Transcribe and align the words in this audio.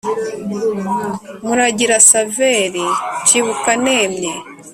muragira 1.45 1.97
xaveri 2.09 2.85
nshibuka 3.23 3.69
nemye 3.83 4.33